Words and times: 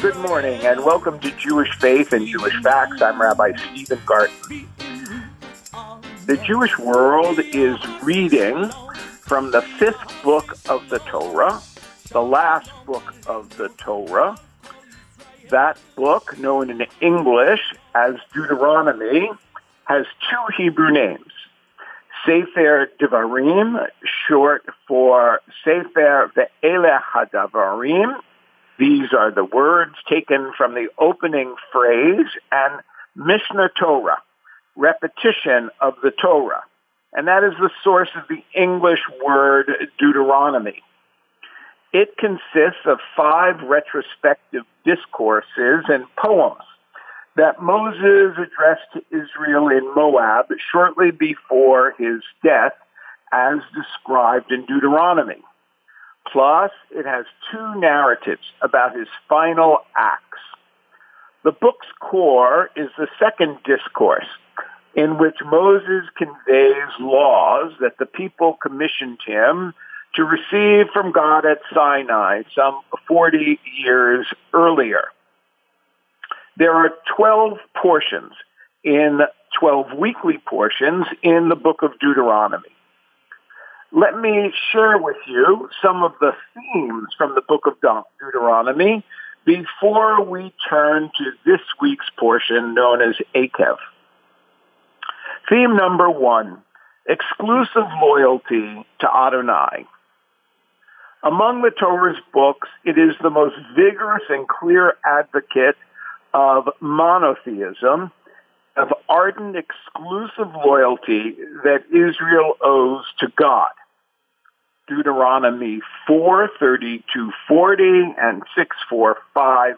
Good 0.00 0.16
morning 0.16 0.58
and 0.62 0.82
welcome 0.82 1.20
to 1.20 1.30
Jewish 1.32 1.68
Faith 1.78 2.14
and 2.14 2.26
Jewish 2.26 2.54
Facts. 2.62 3.02
I'm 3.02 3.20
Rabbi 3.20 3.52
Steven 3.56 4.00
Garten. 4.06 4.68
The 6.24 6.38
Jewish 6.46 6.78
world 6.78 7.40
is 7.40 7.76
reading 8.02 8.70
from 9.20 9.50
the 9.50 9.60
fifth 9.60 10.22
book 10.22 10.56
of 10.70 10.88
the 10.88 11.00
Torah, 11.00 11.60
the 12.10 12.22
last 12.22 12.70
book 12.86 13.14
of 13.26 13.54
the 13.58 13.68
Torah, 13.76 14.38
that 15.50 15.78
book, 15.96 16.38
known 16.38 16.70
in 16.70 16.86
English 17.00 17.60
as 17.94 18.16
Deuteronomy, 18.34 19.30
has 19.84 20.04
two 20.28 20.62
Hebrew 20.62 20.90
names. 20.90 21.32
Sefer 22.26 22.90
Devarim, 23.00 23.88
short 24.28 24.66
for 24.86 25.40
Sefer 25.64 26.30
Ve'eleh 26.36 27.00
HaDavarim. 27.14 28.20
These 28.78 29.14
are 29.16 29.30
the 29.30 29.44
words 29.44 29.94
taken 30.08 30.52
from 30.56 30.74
the 30.74 30.88
opening 30.98 31.54
phrase 31.72 32.26
and 32.52 32.82
Mishnah 33.16 33.70
Torah, 33.80 34.22
repetition 34.76 35.70
of 35.80 35.94
the 36.02 36.10
Torah. 36.10 36.62
And 37.14 37.26
that 37.26 37.42
is 37.42 37.54
the 37.58 37.70
source 37.82 38.10
of 38.14 38.28
the 38.28 38.44
English 38.54 39.00
word 39.24 39.90
Deuteronomy. 39.98 40.82
It 41.92 42.16
consists 42.18 42.84
of 42.86 42.98
five 43.16 43.56
retrospective 43.62 44.64
discourses 44.84 45.84
and 45.88 46.04
poems 46.16 46.62
that 47.36 47.62
Moses 47.62 48.36
addressed 48.36 48.92
to 48.92 49.02
Israel 49.10 49.68
in 49.68 49.94
Moab 49.94 50.46
shortly 50.70 51.12
before 51.12 51.94
his 51.96 52.20
death, 52.42 52.72
as 53.32 53.58
described 53.74 54.50
in 54.50 54.66
Deuteronomy. 54.66 55.42
Plus, 56.30 56.70
it 56.90 57.06
has 57.06 57.24
two 57.50 57.80
narratives 57.80 58.42
about 58.60 58.94
his 58.94 59.08
final 59.28 59.78
acts. 59.96 60.40
The 61.44 61.52
book's 61.52 61.86
core 62.00 62.70
is 62.76 62.88
the 62.98 63.08
second 63.18 63.58
discourse, 63.64 64.26
in 64.94 65.16
which 65.16 65.36
Moses 65.46 66.04
conveys 66.16 66.92
laws 66.98 67.72
that 67.80 67.98
the 67.98 68.06
people 68.06 68.58
commissioned 68.60 69.18
him 69.24 69.72
to 70.14 70.24
receive 70.24 70.90
from 70.92 71.12
God 71.12 71.44
at 71.46 71.58
Sinai 71.74 72.42
some 72.54 72.80
40 73.06 73.60
years 73.76 74.26
earlier. 74.52 75.04
There 76.56 76.74
are 76.74 76.90
12 77.16 77.58
portions 77.80 78.32
in 78.82 79.20
12 79.58 79.98
weekly 79.98 80.38
portions 80.46 81.06
in 81.22 81.48
the 81.48 81.56
book 81.56 81.82
of 81.82 81.98
Deuteronomy. 82.00 82.68
Let 83.92 84.18
me 84.18 84.52
share 84.70 84.98
with 84.98 85.16
you 85.26 85.70
some 85.80 86.02
of 86.02 86.12
the 86.20 86.32
themes 86.54 87.08
from 87.16 87.34
the 87.34 87.40
book 87.40 87.66
of 87.66 87.74
Deuteronomy 88.20 89.04
before 89.46 90.22
we 90.22 90.52
turn 90.68 91.10
to 91.16 91.24
this 91.46 91.60
week's 91.80 92.10
portion 92.18 92.74
known 92.74 93.00
as 93.00 93.14
Eikev. 93.34 93.76
Theme 95.48 95.74
number 95.74 96.10
one, 96.10 96.58
exclusive 97.08 97.88
loyalty 98.02 98.86
to 99.00 99.08
Adonai. 99.10 99.86
Among 101.22 101.62
the 101.62 101.70
Torah's 101.70 102.20
books, 102.32 102.68
it 102.84 102.96
is 102.98 103.14
the 103.22 103.30
most 103.30 103.56
vigorous 103.74 104.22
and 104.28 104.46
clear 104.46 104.94
advocate 105.04 105.76
of 106.32 106.68
monotheism, 106.80 108.12
of 108.76 108.88
ardent 109.08 109.56
exclusive 109.56 110.54
loyalty 110.64 111.36
that 111.64 111.84
Israel 111.90 112.54
owes 112.62 113.04
to 113.18 113.26
God. 113.36 113.70
Deuteronomy 114.86 115.80
4, 116.06 116.50
32, 116.58 117.32
40, 117.48 118.14
and 118.20 118.42
6, 118.56 118.76
4, 118.88 119.16
5 119.34 119.74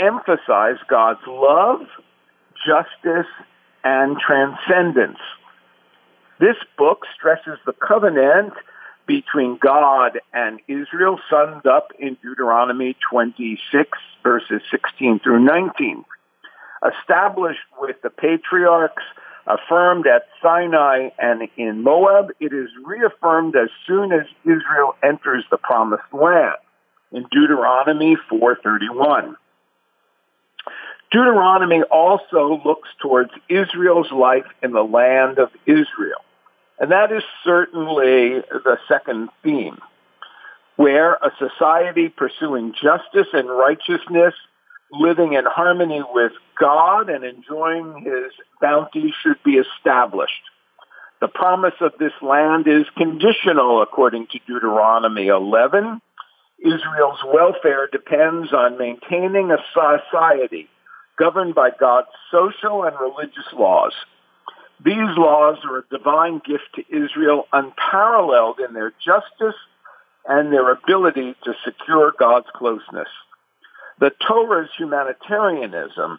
emphasize 0.00 0.76
God's 0.88 1.20
love, 1.26 1.80
justice, 2.66 3.30
and 3.84 4.18
transcendence. 4.18 5.18
This 6.40 6.56
book 6.76 7.02
stresses 7.16 7.58
the 7.64 7.74
covenant 7.74 8.54
between 9.06 9.58
God 9.58 10.20
and 10.32 10.60
Israel, 10.68 11.18
summed 11.30 11.66
up 11.66 11.92
in 11.98 12.16
Deuteronomy 12.22 12.96
26, 13.10 13.98
verses 14.22 14.62
16 14.70 15.20
through 15.20 15.40
19. 15.40 16.04
Established 17.00 17.60
with 17.78 17.96
the 18.02 18.10
patriarchs, 18.10 19.02
affirmed 19.46 20.06
at 20.06 20.26
Sinai 20.42 21.10
and 21.18 21.48
in 21.56 21.82
Moab, 21.82 22.30
it 22.40 22.52
is 22.52 22.68
reaffirmed 22.84 23.56
as 23.56 23.68
soon 23.86 24.12
as 24.12 24.26
Israel 24.44 24.94
enters 25.02 25.44
the 25.50 25.58
promised 25.58 26.12
land 26.12 26.54
in 27.12 27.26
Deuteronomy 27.30 28.16
431. 28.28 29.36
Deuteronomy 31.10 31.82
also 31.92 32.60
looks 32.64 32.88
towards 33.00 33.30
Israel's 33.48 34.10
life 34.10 34.46
in 34.62 34.72
the 34.72 34.82
land 34.82 35.38
of 35.38 35.50
Israel. 35.66 36.24
And 36.78 36.90
that 36.90 37.12
is 37.12 37.22
certainly 37.44 38.40
the 38.50 38.78
second 38.88 39.28
theme, 39.42 39.78
where 40.76 41.14
a 41.14 41.30
society 41.38 42.08
pursuing 42.08 42.72
justice 42.72 43.28
and 43.32 43.48
righteousness, 43.48 44.34
living 44.90 45.34
in 45.34 45.44
harmony 45.44 46.02
with 46.12 46.32
God 46.58 47.08
and 47.08 47.24
enjoying 47.24 48.02
his 48.04 48.32
bounty 48.60 49.14
should 49.22 49.42
be 49.44 49.52
established. 49.52 50.32
The 51.20 51.28
promise 51.28 51.74
of 51.80 51.92
this 51.98 52.12
land 52.20 52.66
is 52.66 52.86
conditional 52.96 53.82
according 53.82 54.26
to 54.32 54.38
Deuteronomy 54.46 55.28
11. 55.28 56.00
Israel's 56.58 57.20
welfare 57.32 57.88
depends 57.90 58.52
on 58.52 58.78
maintaining 58.78 59.50
a 59.50 59.58
society 59.72 60.68
governed 61.18 61.54
by 61.54 61.70
God's 61.78 62.08
social 62.30 62.84
and 62.84 62.96
religious 62.98 63.46
laws. 63.52 63.92
These 64.82 65.16
laws 65.16 65.58
are 65.64 65.78
a 65.78 65.84
divine 65.90 66.40
gift 66.44 66.74
to 66.74 66.84
Israel, 66.88 67.46
unparalleled 67.52 68.60
in 68.60 68.74
their 68.74 68.92
justice 69.04 69.58
and 70.26 70.52
their 70.52 70.70
ability 70.72 71.34
to 71.44 71.54
secure 71.64 72.12
God's 72.18 72.46
closeness. 72.54 73.08
The 74.00 74.10
Torah's 74.26 74.70
humanitarianism 74.76 76.18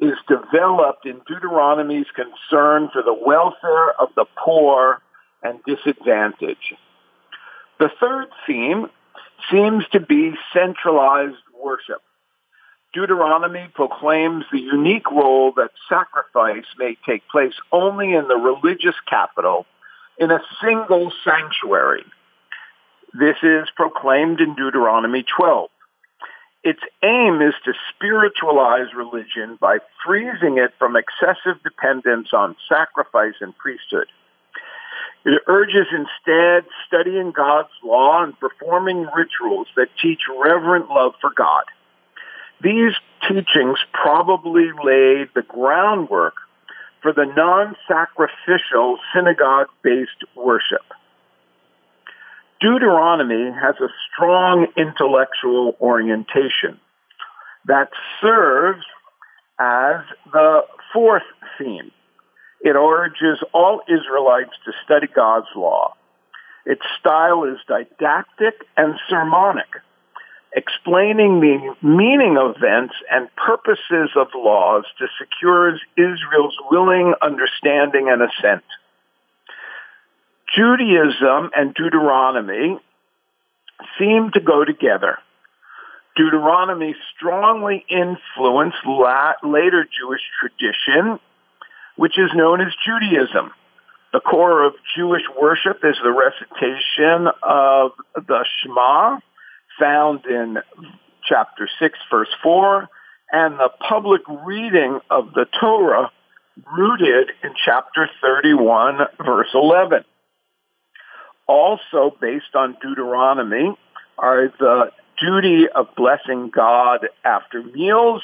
is 0.00 0.14
developed 0.28 1.06
in 1.06 1.20
Deuteronomy's 1.26 2.06
concern 2.14 2.90
for 2.92 3.02
the 3.02 3.14
welfare 3.14 3.92
of 3.98 4.08
the 4.16 4.26
poor 4.36 5.00
and 5.42 5.60
disadvantaged. 5.64 6.76
The 7.78 7.90
third 8.00 8.28
theme 8.46 8.90
seems 9.50 9.84
to 9.92 10.00
be 10.00 10.34
centralized 10.52 11.36
worship. 11.62 12.02
Deuteronomy 12.94 13.68
proclaims 13.74 14.44
the 14.52 14.60
unique 14.60 15.10
role 15.10 15.52
that 15.56 15.70
sacrifice 15.88 16.64
may 16.78 16.96
take 17.04 17.28
place 17.28 17.54
only 17.72 18.14
in 18.14 18.28
the 18.28 18.36
religious 18.36 18.94
capital 19.10 19.66
in 20.18 20.30
a 20.30 20.40
single 20.62 21.12
sanctuary. 21.24 22.04
This 23.12 23.36
is 23.42 23.68
proclaimed 23.74 24.40
in 24.40 24.54
Deuteronomy 24.54 25.24
12. 25.36 25.70
Its 26.62 26.80
aim 27.02 27.42
is 27.42 27.54
to 27.64 27.72
spiritualize 27.94 28.94
religion 28.96 29.58
by 29.60 29.78
freezing 30.06 30.58
it 30.58 30.72
from 30.78 30.96
excessive 30.96 31.62
dependence 31.64 32.28
on 32.32 32.56
sacrifice 32.68 33.34
and 33.40 33.56
priesthood. 33.58 34.06
It 35.26 35.42
urges 35.48 35.86
instead 35.90 36.64
studying 36.86 37.32
God's 37.32 37.74
law 37.82 38.22
and 38.22 38.38
performing 38.38 39.06
rituals 39.16 39.66
that 39.76 39.88
teach 40.00 40.20
reverent 40.28 40.88
love 40.90 41.14
for 41.20 41.30
God. 41.34 41.64
These 42.64 42.94
teachings 43.28 43.78
probably 43.92 44.70
laid 44.82 45.28
the 45.34 45.44
groundwork 45.46 46.34
for 47.02 47.12
the 47.12 47.26
non-sacrificial 47.26 48.98
synagogue-based 49.14 50.24
worship. 50.34 50.80
Deuteronomy 52.62 53.52
has 53.52 53.74
a 53.82 53.88
strong 54.10 54.66
intellectual 54.78 55.76
orientation 55.78 56.80
that 57.66 57.90
serves 58.22 58.84
as 59.60 60.00
the 60.32 60.62
fourth 60.90 61.22
theme. 61.58 61.90
It 62.62 62.76
urges 62.76 63.44
all 63.52 63.82
Israelites 63.86 64.54
to 64.64 64.72
study 64.84 65.06
God's 65.14 65.48
law. 65.54 65.92
Its 66.64 66.80
style 66.98 67.44
is 67.44 67.58
didactic 67.68 68.54
and 68.78 68.94
sermonic, 69.10 69.68
explaining 70.54 71.40
the 71.40 71.74
meaning 71.82 72.36
of 72.38 72.56
events 72.56 72.94
and 73.10 73.28
purposes 73.36 74.10
of 74.16 74.28
laws 74.34 74.84
to 74.98 75.06
secure 75.18 75.74
Israel's 75.96 76.56
willing 76.70 77.14
understanding 77.20 78.08
and 78.08 78.22
assent. 78.22 78.64
Judaism 80.54 81.50
and 81.56 81.74
Deuteronomy 81.74 82.78
seem 83.98 84.30
to 84.32 84.40
go 84.40 84.64
together. 84.64 85.18
Deuteronomy 86.16 86.94
strongly 87.16 87.84
influenced 87.90 88.78
later 89.42 89.84
Jewish 89.84 90.22
tradition, 90.38 91.18
which 91.96 92.16
is 92.16 92.30
known 92.34 92.60
as 92.60 92.72
Judaism. 92.86 93.50
The 94.12 94.20
core 94.20 94.64
of 94.64 94.74
Jewish 94.96 95.24
worship 95.40 95.78
is 95.82 95.96
the 96.04 96.12
recitation 96.12 97.26
of 97.42 97.90
the 98.14 98.44
Shema, 98.62 99.18
found 99.78 100.26
in 100.26 100.58
chapter 101.24 101.68
6, 101.78 101.98
verse 102.10 102.28
4, 102.42 102.88
and 103.32 103.58
the 103.58 103.70
public 103.88 104.22
reading 104.46 105.00
of 105.10 105.32
the 105.34 105.46
Torah, 105.60 106.10
rooted 106.76 107.30
in 107.42 107.50
chapter 107.64 108.08
31, 108.20 108.98
verse 109.24 109.48
11. 109.54 110.04
Also, 111.46 112.16
based 112.20 112.54
on 112.54 112.76
Deuteronomy, 112.80 113.76
are 114.18 114.48
the 114.58 114.90
duty 115.20 115.64
of 115.74 115.88
blessing 115.96 116.50
God 116.54 117.08
after 117.24 117.62
meals, 117.62 118.22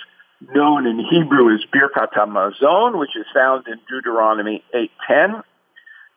known 0.54 0.86
in 0.86 0.98
Hebrew 0.98 1.54
as 1.54 1.60
Birkat 1.74 2.12
HaMazon, 2.12 2.98
which 2.98 3.16
is 3.16 3.26
found 3.34 3.66
in 3.66 3.78
Deuteronomy 3.88 4.64
8.10. 4.74 5.42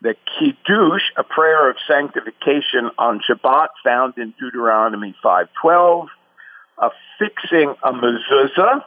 The 0.03 0.15
Kiddush, 0.37 1.03
a 1.15 1.23
prayer 1.23 1.69
of 1.69 1.77
sanctification 1.87 2.91
on 2.97 3.21
Shabbat, 3.21 3.69
found 3.85 4.17
in 4.17 4.33
Deuteronomy 4.37 5.15
5.12. 5.23 6.07
Affixing 6.77 7.73
a 7.81 7.93
mezuzah 7.93 8.83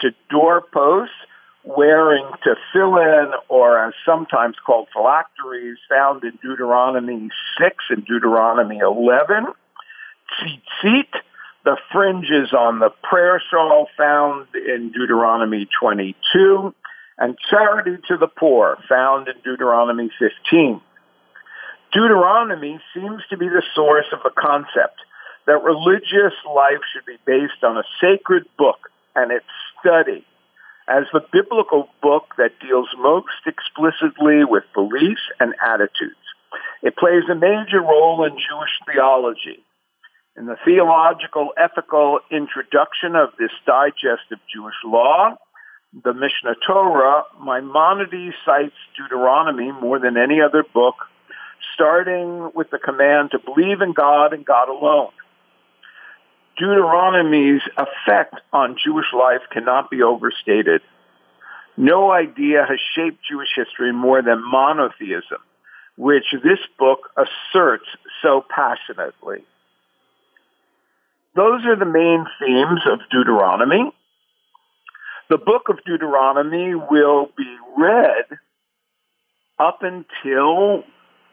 to 0.00 0.10
doorposts, 0.30 1.14
wearing 1.62 2.24
tefillin, 2.42 3.32
or 3.50 3.84
as 3.84 3.92
sometimes 4.06 4.56
called 4.64 4.88
phylacteries, 4.94 5.76
found 5.90 6.24
in 6.24 6.38
Deuteronomy 6.42 7.28
6 7.60 7.76
and 7.90 8.06
Deuteronomy 8.06 8.78
11 8.78 9.44
tzitzit, 10.40 11.12
the 11.64 11.76
fringes 11.92 12.54
on 12.54 12.78
the 12.78 12.88
prayer 13.02 13.42
shawl 13.50 13.88
found 13.98 14.46
in 14.54 14.90
Deuteronomy 14.92 15.68
22, 15.78 16.74
and 17.20 17.36
charity 17.50 17.96
to 18.08 18.16
the 18.16 18.26
poor 18.26 18.78
found 18.88 19.28
in 19.28 19.34
Deuteronomy 19.44 20.10
15. 20.18 20.80
Deuteronomy 21.92 22.80
seems 22.94 23.22
to 23.28 23.36
be 23.36 23.48
the 23.48 23.62
source 23.74 24.06
of 24.12 24.20
the 24.24 24.30
concept 24.36 24.98
that 25.46 25.62
religious 25.62 26.34
life 26.46 26.80
should 26.92 27.04
be 27.04 27.18
based 27.26 27.62
on 27.62 27.76
a 27.76 27.84
sacred 28.00 28.44
book 28.56 28.90
and 29.14 29.30
its 29.30 29.46
study 29.78 30.24
as 30.88 31.04
the 31.12 31.22
biblical 31.32 31.88
book 32.02 32.34
that 32.38 32.58
deals 32.60 32.88
most 32.98 33.46
explicitly 33.46 34.44
with 34.44 34.64
beliefs 34.74 35.22
and 35.38 35.54
attitudes. 35.64 36.14
It 36.82 36.96
plays 36.96 37.24
a 37.30 37.34
major 37.34 37.80
role 37.80 38.24
in 38.24 38.32
Jewish 38.32 38.74
theology 38.86 39.62
in 40.36 40.46
the 40.46 40.56
theological 40.64 41.50
ethical 41.56 42.20
introduction 42.30 43.14
of 43.14 43.30
this 43.38 43.50
digest 43.66 44.30
of 44.32 44.38
Jewish 44.52 44.78
law, 44.84 45.36
the 45.92 46.14
Mishnah 46.14 46.54
Torah, 46.66 47.24
Maimonides 47.44 48.34
cites 48.44 48.74
Deuteronomy 48.96 49.72
more 49.72 49.98
than 49.98 50.16
any 50.16 50.40
other 50.40 50.62
book, 50.62 50.94
starting 51.74 52.50
with 52.54 52.70
the 52.70 52.78
command 52.78 53.32
to 53.32 53.38
believe 53.38 53.80
in 53.80 53.92
God 53.92 54.32
and 54.32 54.44
God 54.44 54.68
alone. 54.68 55.10
Deuteronomy's 56.58 57.62
effect 57.76 58.34
on 58.52 58.76
Jewish 58.84 59.06
life 59.12 59.42
cannot 59.50 59.90
be 59.90 60.02
overstated. 60.02 60.82
No 61.76 62.12
idea 62.12 62.66
has 62.68 62.78
shaped 62.94 63.18
Jewish 63.28 63.48
history 63.56 63.92
more 63.92 64.22
than 64.22 64.42
monotheism, 64.44 65.38
which 65.96 66.24
this 66.32 66.58
book 66.78 67.10
asserts 67.16 67.86
so 68.22 68.44
passionately. 68.54 69.44
Those 71.34 71.64
are 71.64 71.76
the 71.76 71.86
main 71.86 72.26
themes 72.38 72.80
of 72.86 73.00
Deuteronomy. 73.10 73.92
The 75.30 75.38
book 75.38 75.68
of 75.68 75.78
Deuteronomy 75.86 76.74
will 76.74 77.28
be 77.38 77.56
read 77.78 78.24
up 79.60 79.80
until 79.82 80.82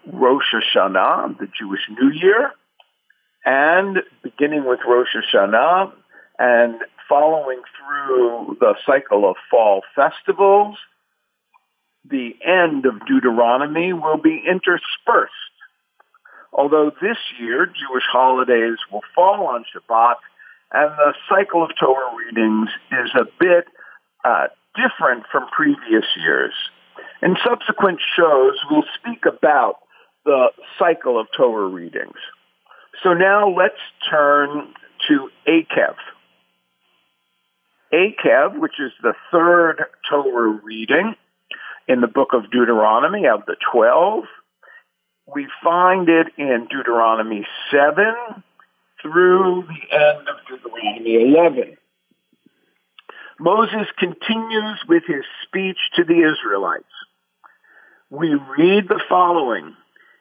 Rosh 0.05 0.53
Hashanah, 0.53 1.39
the 1.39 1.47
Jewish 1.59 1.81
New 1.89 2.11
Year, 2.11 2.51
and 3.43 3.97
beginning 4.21 4.65
with 4.65 4.81
Rosh 4.87 5.15
Hashanah 5.15 5.93
and 6.37 6.75
following 7.09 7.59
through 7.75 8.57
the 8.59 8.75
cycle 8.85 9.27
of 9.27 9.35
fall 9.49 9.81
festivals, 9.95 10.77
the 12.07 12.35
end 12.45 12.85
of 12.85 13.03
Deuteronomy 13.07 13.93
will 13.93 14.17
be 14.17 14.43
interspersed. 14.47 15.33
Although 16.53 16.91
this 17.01 17.17
year 17.39 17.65
Jewish 17.65 18.05
holidays 18.11 18.77
will 18.91 19.01
fall 19.15 19.47
on 19.47 19.65
Shabbat, 19.73 20.17
and 20.71 20.91
the 20.99 21.15
cycle 21.27 21.63
of 21.63 21.71
Torah 21.79 22.15
readings 22.15 22.69
is 22.91 23.09
a 23.15 23.25
bit 23.39 23.65
uh, 24.27 24.47
different 24.75 25.23
from 25.31 25.47
previous 25.55 26.05
years. 26.17 26.53
In 27.21 27.35
subsequent 27.43 27.99
shows, 28.15 28.55
we'll 28.69 28.83
speak 28.99 29.25
about 29.25 29.75
the 30.25 30.47
cycle 30.77 31.19
of 31.19 31.27
Torah 31.35 31.67
readings. 31.67 32.17
So 33.03 33.13
now 33.13 33.49
let's 33.49 33.79
turn 34.09 34.73
to 35.07 35.29
Eikev. 35.47 35.95
Eikev, 37.93 38.59
which 38.59 38.79
is 38.79 38.91
the 39.01 39.13
third 39.31 39.85
Torah 40.09 40.59
reading 40.63 41.15
in 41.87 42.01
the 42.01 42.07
book 42.07 42.29
of 42.33 42.51
Deuteronomy 42.51 43.27
of 43.27 43.45
the 43.45 43.55
12, 43.71 44.25
we 45.33 45.47
find 45.63 46.09
it 46.09 46.27
in 46.37 46.67
Deuteronomy 46.69 47.45
7 47.71 48.05
through 49.01 49.63
the 49.67 49.95
end 49.95 50.27
of 50.27 50.35
Deuteronomy 50.49 51.15
11. 51.15 51.77
Moses 53.39 53.87
continues 53.97 54.79
with 54.87 55.03
his 55.07 55.23
speech 55.43 55.77
to 55.95 56.03
the 56.03 56.21
Israelites. 56.21 56.85
We 58.09 58.35
read 58.57 58.87
the 58.87 59.01
following. 59.07 59.75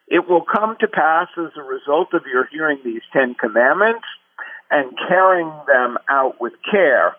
It 0.08 0.28
will 0.28 0.42
come 0.44 0.76
to 0.80 0.88
pass 0.88 1.28
as 1.38 1.52
a 1.56 1.62
result 1.62 2.14
of 2.14 2.22
your 2.26 2.46
hearing 2.46 2.78
these 2.84 3.02
Ten 3.12 3.34
Commandments 3.34 4.04
and 4.70 4.96
carrying 5.08 5.52
them 5.66 5.98
out 6.08 6.40
with 6.40 6.52
care 6.70 7.14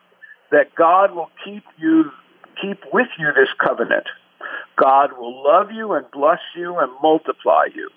that 0.52 0.76
God 0.76 1.16
will 1.16 1.30
keep 1.44 1.64
you, 1.78 2.12
keep 2.62 2.80
with 2.94 3.08
you 3.18 3.28
this 3.36 3.50
covenant 3.60 4.08
God 4.78 5.18
will 5.18 5.44
love 5.44 5.72
you 5.72 5.94
and 5.94 6.06
bless 6.12 6.40
you 6.56 6.78
and 6.78 6.92
multiply 7.02 7.66
you. 7.74 7.90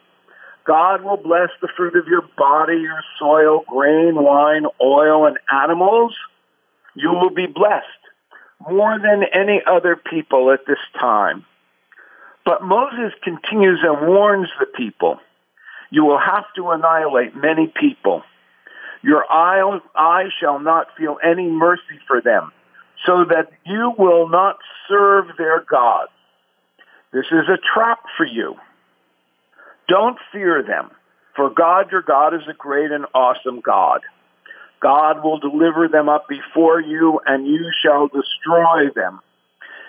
God 0.66 1.02
will 1.02 1.18
bless 1.18 1.50
the 1.60 1.68
fruit 1.76 1.94
of 1.96 2.06
your 2.06 2.22
body, 2.36 2.78
your 2.78 3.02
soil, 3.18 3.64
grain, 3.66 4.14
wine, 4.14 4.64
oil, 4.80 5.26
and 5.26 5.38
animals. 5.52 6.14
You 6.94 7.10
will 7.12 7.30
be 7.30 7.46
blessed 7.46 7.86
more 8.68 8.98
than 8.98 9.22
any 9.32 9.62
other 9.66 9.96
people 9.96 10.50
at 10.52 10.66
this 10.66 10.78
time. 10.98 11.44
But 12.44 12.62
Moses 12.62 13.12
continues 13.22 13.80
and 13.82 14.08
warns 14.08 14.48
the 14.58 14.66
people. 14.66 15.18
You 15.90 16.04
will 16.04 16.18
have 16.18 16.44
to 16.56 16.70
annihilate 16.70 17.34
many 17.36 17.72
people. 17.78 18.22
Your 19.02 19.24
eye, 19.30 20.28
shall 20.40 20.58
not 20.58 20.88
feel 20.96 21.18
any 21.22 21.48
mercy 21.48 21.98
for 22.06 22.20
them, 22.20 22.52
so 23.06 23.24
that 23.24 23.50
you 23.64 23.94
will 23.98 24.28
not 24.28 24.58
serve 24.88 25.26
their 25.38 25.60
gods. 25.60 26.10
This 27.12 27.26
is 27.32 27.48
a 27.48 27.58
trap 27.74 28.00
for 28.16 28.26
you. 28.26 28.56
Don't 29.88 30.18
fear 30.32 30.62
them, 30.62 30.90
for 31.34 31.50
God 31.50 31.90
your 31.90 32.02
God 32.02 32.34
is 32.34 32.42
a 32.48 32.52
great 32.52 32.92
and 32.92 33.06
awesome 33.14 33.60
God. 33.60 34.02
God 34.80 35.22
will 35.22 35.38
deliver 35.38 35.88
them 35.88 36.08
up 36.08 36.28
before 36.28 36.80
you, 36.80 37.20
and 37.26 37.46
you 37.46 37.70
shall 37.82 38.08
destroy 38.08 38.90
them. 38.94 39.20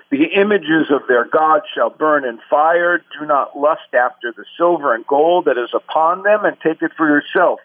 The 0.10 0.26
images 0.26 0.92
of 0.92 1.08
their 1.08 1.26
gods 1.26 1.66
shall 1.74 1.90
burn 1.90 2.26
in 2.26 2.40
fire. 2.50 3.02
Do 3.20 3.26
not 3.26 3.58
lust 3.58 3.94
after 3.94 4.34
the 4.36 4.44
silver 4.58 4.94
and 4.94 5.08
gold 5.08 5.46
that 5.46 5.58
is 5.58 5.74
upon 5.74 6.24
them, 6.24 6.44
and 6.44 6.58
take 6.60 6.82
it 6.82 6.92
for 6.98 7.08
yourself, 7.08 7.60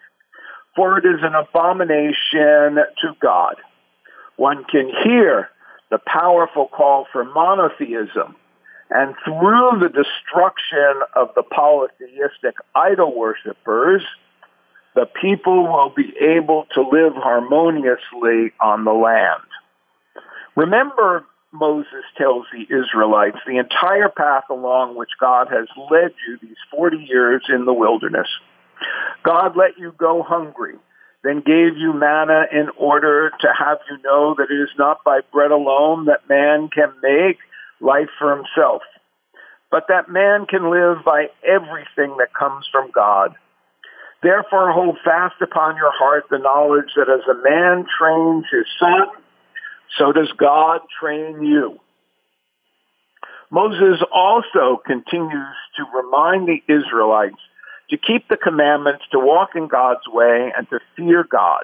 for 0.77 0.99
it 0.99 1.05
is 1.05 1.21
an 1.23 1.35
abomination 1.35 2.77
to 3.01 3.17
God. 3.21 3.57
One 4.37 4.65
can 4.65 4.91
hear 5.03 5.51
the 5.91 5.99
powerful 5.99 6.69
call 6.69 7.07
for 7.13 7.25
monotheism 7.25 8.37
and 8.91 9.15
through 9.25 9.81
the 9.81 9.89
destruction 9.89 11.03
of 11.15 11.31
the 11.35 11.43
polytheistic 11.43 12.55
idol 12.75 13.17
worshippers, 13.17 14.03
the 14.97 15.07
people 15.21 15.65
will 15.65 15.93
be 15.95 16.13
able 16.19 16.67
to 16.73 16.81
live 16.81 17.13
harmoniously 17.15 18.53
on 18.61 18.85
the 18.85 18.93
land. 18.93 19.43
Remember, 20.57 21.25
Moses 21.53 22.05
tells 22.17 22.47
the 22.51 22.63
Israelites 22.75 23.37
the 23.47 23.59
entire 23.59 24.09
path 24.09 24.45
along 24.51 24.97
which 24.97 25.11
God 25.21 25.49
has 25.51 25.69
led 25.91 26.13
you 26.27 26.39
these 26.41 26.57
40 26.71 26.97
years 26.97 27.43
in 27.51 27.67
the 27.67 27.75
wilderness. 27.75 28.27
God 29.23 29.55
let 29.55 29.79
you 29.79 29.95
go 29.99 30.23
hungry, 30.23 30.75
then 31.23 31.43
gave 31.45 31.77
you 31.77 31.93
manna 31.93 32.45
in 32.51 32.71
order 32.79 33.31
to 33.41 33.49
have 33.59 33.79
you 33.91 33.99
know 34.03 34.35
that 34.39 34.51
it 34.51 34.61
is 34.63 34.71
not 34.79 35.05
by 35.05 35.21
bread 35.31 35.51
alone 35.51 36.07
that 36.07 36.27
man 36.29 36.69
can 36.75 36.93
make 37.03 37.37
life 37.81 38.09
for 38.19 38.35
himself, 38.35 38.81
but 39.71 39.85
that 39.89 40.09
man 40.09 40.47
can 40.47 40.71
live 40.71 41.05
by 41.05 41.27
everything 41.45 42.17
that 42.17 42.33
comes 42.33 42.67
from 42.73 42.91
God. 42.91 43.35
Therefore 44.23 44.73
hold 44.73 44.99
fast 45.05 45.37
upon 45.41 45.77
your 45.77 45.93
heart 45.93 46.25
the 46.31 46.39
knowledge 46.39 46.91
that 46.97 47.09
as 47.09 47.27
a 47.29 47.43
man 47.49 47.87
trains 47.99 48.45
his 48.51 48.67
son, 48.79 49.09
so 49.99 50.13
does 50.13 50.33
God 50.37 50.81
train 51.01 51.43
you. 51.43 51.79
Moses 53.51 54.03
also 54.13 54.81
continues 54.85 55.57
to 55.77 55.85
remind 55.95 56.49
the 56.49 56.63
Israelites 56.69 57.41
to 57.91 57.97
keep 57.97 58.29
the 58.29 58.37
commandments, 58.37 59.05
to 59.13 59.19
walk 59.21 59.51
in 59.55 59.69
God's 59.69 60.07
way, 60.09 60.53
and 60.57 60.69
to 60.71 60.81
fear 60.97 61.25
God. 61.25 61.63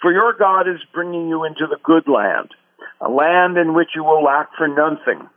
For 0.00 0.12
your 0.12 0.32
God 0.32 0.68
is 0.68 0.80
bringing 0.92 1.28
you 1.28 1.44
into 1.44 1.66
the 1.68 1.78
good 1.82 2.08
land, 2.08 2.50
a 3.00 3.08
land 3.08 3.56
in 3.56 3.74
which 3.74 3.90
you 3.94 4.02
will 4.02 4.22
lack 4.22 4.50
for 4.56 4.66
nothing. 4.66 5.28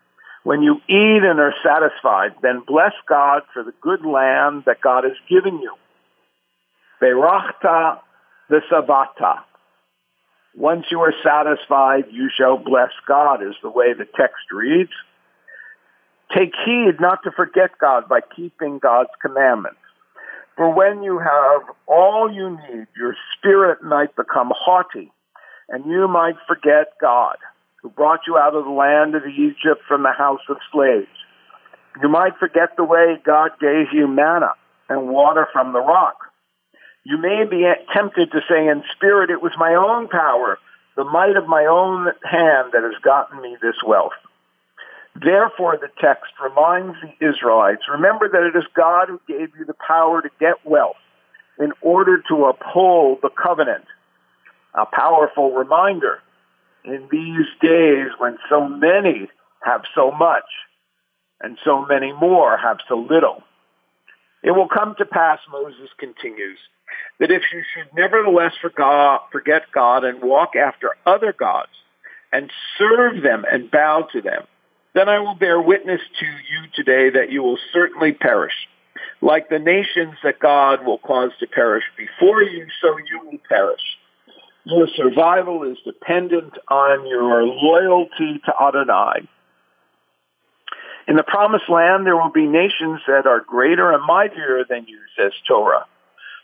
When 0.44 0.64
you 0.64 0.78
eat 0.88 1.24
and 1.24 1.40
are 1.40 1.54
satisfied, 1.64 2.36
then 2.42 2.64
bless 2.66 2.94
God 3.08 3.44
for 3.54 3.64
the 3.64 3.74
good 3.82 4.04
land 4.06 4.64
that 4.66 4.82
God 4.82 5.04
has 5.04 5.18
given 5.30 5.60
you. 5.60 5.74
Berachta 7.02 8.00
v'savata. 8.50 9.44
Once 10.56 10.86
you 10.90 11.00
are 11.02 11.14
satisfied, 11.24 12.06
you 12.12 12.30
shall 12.36 12.58
bless 12.58 12.90
God, 13.08 13.44
is 13.44 13.56
the 13.62 13.70
way 13.70 13.94
the 13.94 14.08
text 14.20 14.52
reads. 14.52 14.92
Take 16.36 16.54
heed 16.66 17.00
not 17.00 17.20
to 17.24 17.32
forget 17.32 17.72
God 17.80 18.10
by 18.10 18.22
keeping 18.36 18.80
God's 18.80 19.12
commandments. 19.22 19.80
For 20.56 20.74
when 20.74 21.04
you 21.04 21.20
have 21.20 21.62
all 21.86 22.32
you 22.34 22.50
need, 22.50 22.88
your 22.98 23.16
spirit 23.38 23.84
might 23.84 24.16
become 24.16 24.52
haughty, 24.56 25.12
and 25.70 25.86
you 25.86 26.08
might 26.08 26.36
forget 26.48 26.94
God, 27.00 27.38
who 27.84 27.90
brought 27.90 28.22
you 28.26 28.38
out 28.38 28.56
of 28.56 28.66
the 28.66 28.72
land 28.72 29.14
of 29.14 29.22
Egypt 29.28 29.84
from 29.88 30.02
the 30.02 30.12
house 30.18 30.42
of 30.50 30.58
slaves. 30.72 31.08
You 32.02 32.10
might 32.10 32.38
forget 32.40 32.76
the 32.76 32.84
way 32.84 33.18
God 33.24 33.52
gave 33.62 33.94
you 33.94 34.08
manna 34.08 34.54
and 34.90 35.10
water 35.10 35.48
from 35.54 35.74
the 35.74 35.80
rock. 35.80 36.18
You 37.08 37.18
may 37.18 37.46
be 37.50 37.66
tempted 37.96 38.32
to 38.34 38.42
say 38.50 38.68
in 38.68 38.84
spirit, 38.94 39.30
it 39.30 39.42
was 39.42 39.54
my 39.58 39.76
own 39.76 40.10
power, 40.10 40.60
the 40.98 41.06
might 41.06 41.38
of 41.38 41.48
my 41.48 41.66
own 41.66 42.08
hand 42.30 42.74
that 42.74 42.84
has 42.84 43.02
gotten 43.02 43.42
me 43.42 43.56
this 43.62 43.78
wealth. 43.86 44.12
Therefore, 45.16 45.78
the 45.78 45.88
text 46.02 46.34
reminds 46.44 46.98
the 47.00 47.26
Israelites 47.26 47.84
remember 47.90 48.28
that 48.28 48.44
it 48.44 48.58
is 48.58 48.66
God 48.76 49.08
who 49.08 49.22
gave 49.26 49.56
you 49.58 49.64
the 49.64 49.74
power 49.88 50.22
to 50.22 50.30
get 50.38 50.56
wealth 50.66 50.98
in 51.58 51.72
order 51.82 52.22
to 52.28 52.46
uphold 52.48 53.20
the 53.22 53.30
covenant. 53.30 53.86
A 54.74 54.86
powerful 54.86 55.54
reminder 55.54 56.20
in 56.84 57.08
these 57.10 57.48
days 57.62 58.10
when 58.18 58.38
so 58.50 58.68
many 58.68 59.30
have 59.64 59.84
so 59.96 60.12
much 60.12 60.44
and 61.40 61.58
so 61.64 61.86
many 61.86 62.12
more 62.12 62.58
have 62.58 62.80
so 62.90 62.98
little. 63.10 63.44
It 64.44 64.52
will 64.52 64.68
come 64.68 64.96
to 64.98 65.06
pass, 65.06 65.40
Moses 65.52 65.90
continues, 65.98 66.60
that 67.20 67.32
if 67.32 67.44
you 67.52 67.64
should 67.74 67.94
nevertheless 67.96 68.54
forget 68.62 69.64
God 69.74 70.04
and 70.04 70.22
walk 70.22 70.56
after 70.56 70.92
other 71.06 71.34
gods 71.34 71.72
and 72.32 72.52
serve 72.78 73.24
them 73.24 73.46
and 73.52 73.72
bow 73.72 74.08
to 74.14 74.22
them, 74.22 74.44
then 74.94 75.10
I 75.10 75.20
will 75.20 75.36
bear 75.36 75.62
witness 75.62 76.02
to 76.20 76.26
you 76.26 76.68
today 76.76 77.10
that 77.10 77.32
you 77.32 77.44
will 77.44 77.60
certainly 77.74 78.14
perish. 78.14 78.54
Like 79.22 79.50
the 79.50 79.60
nations 79.60 80.16
that 80.24 80.40
God 80.40 80.86
will 80.86 81.00
cause 81.00 81.32
to 81.40 81.48
perish 81.48 81.84
before 81.98 82.42
you, 82.44 82.68
so 82.82 82.98
you 82.98 83.22
will 83.26 83.40
perish. 83.50 83.82
Your 84.64 84.88
survival 84.96 85.64
is 85.64 85.78
dependent 85.86 86.54
on 86.68 87.08
your 87.08 87.44
loyalty 87.44 88.42
to 88.46 88.54
Adonai. 88.62 89.28
In 91.08 91.16
the 91.16 91.24
promised 91.24 91.70
land, 91.70 92.06
there 92.06 92.18
will 92.18 92.32
be 92.32 92.46
nations 92.46 93.00
that 93.08 93.26
are 93.26 93.40
greater 93.40 93.92
and 93.94 94.04
mightier 94.06 94.66
than 94.70 94.86
you, 94.88 95.00
says 95.18 95.32
Torah. 95.48 95.86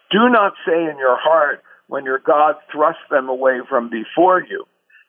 Do 0.09 0.29
not 0.29 0.53
say 0.65 0.85
in 0.85 0.97
your 0.97 1.17
heart 1.17 1.61
when 1.87 2.05
your 2.05 2.19
God 2.19 2.55
thrusts 2.71 3.03
them 3.11 3.27
away 3.27 3.59
from 3.67 3.89
before 3.89 4.41
you, 4.41 4.65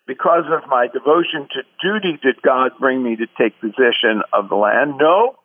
because 0.06 0.44
of 0.50 0.68
my 0.68 0.88
devotion 0.88 1.48
to 1.52 1.62
duty 1.80 2.18
did 2.20 2.42
God 2.42 2.72
bring 2.80 3.02
me 3.02 3.16
to 3.16 3.26
take 3.38 3.60
possession 3.60 4.22
of 4.32 4.48
the 4.48 4.56
land. 4.56 4.94
No, 4.98 5.36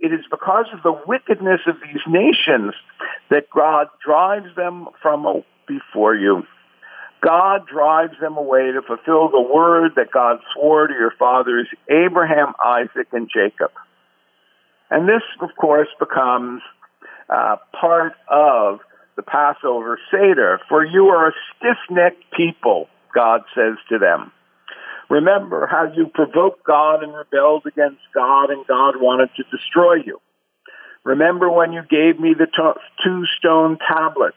it 0.00 0.12
is 0.12 0.24
because 0.28 0.66
of 0.74 0.82
the 0.82 1.00
wickedness 1.06 1.60
of 1.68 1.76
these 1.80 2.02
nations 2.08 2.74
that 3.30 3.48
God 3.54 3.86
drives 4.04 4.54
them 4.56 4.88
from 5.00 5.44
before 5.68 6.16
you. 6.16 6.42
God 7.24 7.66
drives 7.66 8.14
them 8.20 8.36
away 8.36 8.72
to 8.72 8.82
fulfill 8.82 9.28
the 9.28 9.40
word 9.40 9.92
that 9.96 10.10
God 10.10 10.38
swore 10.52 10.88
to 10.88 10.92
your 10.94 11.12
fathers, 11.18 11.68
Abraham, 11.88 12.52
Isaac, 12.64 13.08
and 13.12 13.30
Jacob. 13.32 13.70
And 14.90 15.08
this, 15.08 15.22
of 15.40 15.50
course, 15.56 15.88
becomes 15.98 16.62
uh, 17.30 17.56
part 17.80 18.14
of 18.28 18.80
the 19.16 19.22
Passover 19.22 19.98
Seder. 20.10 20.60
For 20.68 20.84
you 20.84 21.06
are 21.06 21.28
a 21.28 21.32
stiff-necked 21.56 22.24
people, 22.36 22.88
God 23.14 23.42
says 23.54 23.76
to 23.88 23.98
them. 23.98 24.32
Remember 25.08 25.66
how 25.66 25.92
you 25.94 26.06
provoked 26.12 26.64
God 26.64 27.02
and 27.02 27.14
rebelled 27.14 27.66
against 27.66 28.00
God, 28.14 28.50
and 28.50 28.66
God 28.66 28.94
wanted 29.00 29.30
to 29.36 29.44
destroy 29.56 29.94
you. 30.04 30.20
Remember 31.04 31.50
when 31.50 31.72
you 31.72 31.82
gave 31.88 32.18
me 32.18 32.34
the 32.34 32.46
two 33.04 33.26
stone 33.38 33.78
tablets, 33.86 34.36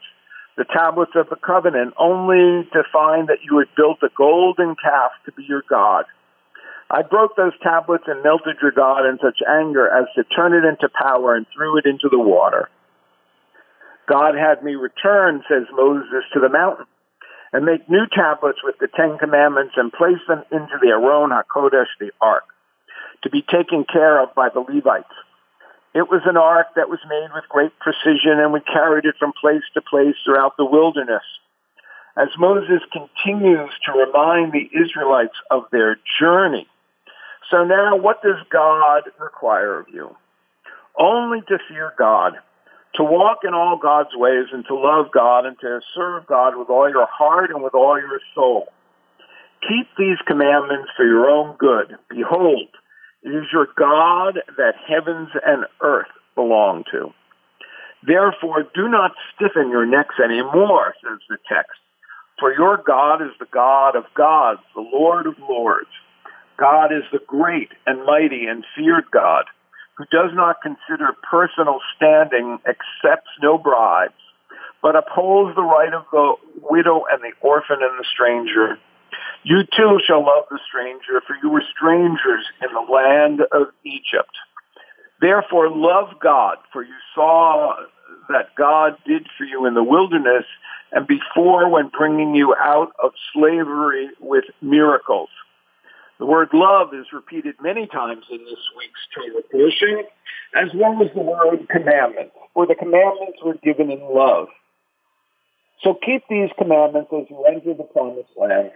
the 0.56 0.64
tablets 0.64 1.12
of 1.14 1.28
the 1.28 1.36
covenant, 1.36 1.94
only 1.98 2.68
to 2.72 2.82
find 2.92 3.28
that 3.28 3.44
you 3.44 3.58
had 3.58 3.68
built 3.76 3.98
a 4.02 4.08
golden 4.16 4.74
calf 4.76 5.12
to 5.26 5.32
be 5.32 5.44
your 5.44 5.62
God. 5.68 6.04
I 6.90 7.02
broke 7.02 7.36
those 7.36 7.52
tablets 7.62 8.04
and 8.06 8.22
melted 8.22 8.56
your 8.62 8.70
God 8.70 9.06
in 9.06 9.18
such 9.18 9.38
anger 9.46 9.88
as 9.88 10.06
to 10.14 10.24
turn 10.24 10.54
it 10.54 10.64
into 10.64 10.88
power 10.88 11.34
and 11.34 11.46
threw 11.54 11.78
it 11.78 11.84
into 11.84 12.08
the 12.08 12.18
water. 12.18 12.70
God 14.08 14.34
had 14.36 14.62
me 14.62 14.76
return, 14.76 15.42
says 15.48 15.66
Moses, 15.72 16.24
to 16.32 16.40
the 16.40 16.48
mountain 16.48 16.86
and 17.52 17.64
make 17.64 17.88
new 17.88 18.04
tablets 18.14 18.58
with 18.62 18.76
the 18.78 18.88
Ten 18.94 19.18
Commandments 19.18 19.74
and 19.76 19.92
place 19.92 20.20
them 20.28 20.44
into 20.52 20.76
the 20.80 20.88
Aron 20.88 21.30
HaKodesh, 21.30 21.88
the 21.98 22.10
ark, 22.20 22.44
to 23.22 23.30
be 23.30 23.42
taken 23.42 23.84
care 23.90 24.22
of 24.22 24.34
by 24.34 24.48
the 24.52 24.60
Levites. 24.60 25.08
It 25.96 26.10
was 26.10 26.20
an 26.26 26.36
ark 26.36 26.76
that 26.76 26.90
was 26.90 26.98
made 27.08 27.28
with 27.32 27.48
great 27.48 27.72
precision, 27.78 28.36
and 28.36 28.52
we 28.52 28.60
carried 28.60 29.06
it 29.06 29.14
from 29.18 29.32
place 29.32 29.64
to 29.72 29.80
place 29.80 30.14
throughout 30.26 30.58
the 30.58 30.66
wilderness. 30.66 31.24
As 32.18 32.28
Moses 32.38 32.82
continues 32.92 33.70
to 33.86 33.92
remind 33.92 34.52
the 34.52 34.68
Israelites 34.76 35.36
of 35.50 35.64
their 35.72 35.96
journey. 36.20 36.68
So 37.50 37.64
now, 37.64 37.96
what 37.96 38.22
does 38.22 38.36
God 38.50 39.04
require 39.18 39.80
of 39.80 39.86
you? 39.88 40.14
Only 40.98 41.40
to 41.48 41.58
fear 41.66 41.94
God 41.98 42.34
to 42.96 43.04
walk 43.04 43.38
in 43.44 43.54
all 43.54 43.78
God's 43.80 44.14
ways 44.14 44.48
and 44.52 44.66
to 44.66 44.74
love 44.74 45.06
God 45.12 45.46
and 45.46 45.58
to 45.60 45.80
serve 45.94 46.26
God 46.26 46.56
with 46.56 46.68
all 46.68 46.90
your 46.90 47.06
heart 47.06 47.50
and 47.50 47.62
with 47.62 47.74
all 47.74 47.98
your 47.98 48.20
soul. 48.34 48.68
Keep 49.62 49.88
these 49.96 50.18
commandments 50.26 50.90
for 50.94 51.06
your 51.06 51.28
own 51.28 51.56
good. 51.56 51.96
Behold, 52.10 52.68
it 53.26 53.34
is 53.34 53.46
your 53.52 53.66
God 53.76 54.38
that 54.56 54.74
heavens 54.88 55.30
and 55.44 55.66
earth 55.80 56.06
belong 56.36 56.84
to. 56.92 57.12
Therefore, 58.06 58.62
do 58.72 58.88
not 58.88 59.12
stiffen 59.34 59.68
your 59.68 59.84
necks 59.84 60.14
anymore, 60.22 60.94
says 61.02 61.18
the 61.28 61.38
text. 61.48 61.80
For 62.38 62.54
your 62.54 62.80
God 62.86 63.22
is 63.22 63.32
the 63.40 63.48
God 63.50 63.96
of 63.96 64.04
gods, 64.14 64.60
the 64.76 64.88
Lord 64.92 65.26
of 65.26 65.34
lords. 65.40 65.90
God 66.56 66.92
is 66.92 67.02
the 67.10 67.18
great 67.26 67.70
and 67.84 68.06
mighty 68.06 68.46
and 68.46 68.64
feared 68.76 69.10
God 69.10 69.46
who 69.96 70.04
does 70.12 70.30
not 70.34 70.62
consider 70.62 71.10
personal 71.28 71.80
standing, 71.96 72.58
accepts 72.68 73.30
no 73.42 73.58
bribes, 73.58 74.14
but 74.82 74.94
upholds 74.94 75.56
the 75.56 75.62
right 75.62 75.92
of 75.92 76.04
the 76.12 76.34
widow 76.62 77.04
and 77.10 77.22
the 77.22 77.32
orphan 77.40 77.78
and 77.80 77.98
the 77.98 78.04
stranger. 78.12 78.78
You 79.46 79.62
too 79.62 80.00
shall 80.04 80.26
love 80.26 80.46
the 80.50 80.58
stranger, 80.68 81.22
for 81.24 81.36
you 81.40 81.50
were 81.50 81.62
strangers 81.70 82.44
in 82.60 82.66
the 82.74 82.92
land 82.92 83.42
of 83.52 83.68
Egypt. 83.84 84.34
Therefore 85.20 85.70
love 85.70 86.18
God, 86.20 86.56
for 86.72 86.82
you 86.82 86.96
saw 87.14 87.76
that 88.28 88.56
God 88.58 88.96
did 89.06 89.28
for 89.38 89.44
you 89.44 89.66
in 89.66 89.74
the 89.74 89.84
wilderness 89.84 90.46
and 90.90 91.06
before 91.06 91.68
when 91.68 91.92
bringing 91.96 92.34
you 92.34 92.56
out 92.58 92.90
of 93.00 93.12
slavery 93.32 94.08
with 94.18 94.46
miracles. 94.62 95.28
The 96.18 96.26
word 96.26 96.48
love 96.52 96.92
is 96.92 97.06
repeated 97.12 97.54
many 97.62 97.86
times 97.86 98.24
in 98.28 98.38
this 98.38 98.64
week's 98.76 99.06
Torah 99.14 99.42
portion, 99.52 100.06
as 100.56 100.74
well 100.74 101.00
as 101.04 101.14
the 101.14 101.22
word 101.22 101.68
commandment, 101.68 102.32
for 102.52 102.66
the 102.66 102.74
commandments 102.74 103.38
were 103.44 103.54
given 103.62 103.92
in 103.92 104.00
love. 104.12 104.48
So 105.84 105.94
keep 105.94 106.24
these 106.28 106.50
commandments 106.58 107.12
as 107.12 107.30
you 107.30 107.44
enter 107.44 107.74
the 107.74 107.84
promised 107.84 108.30
land, 108.36 108.72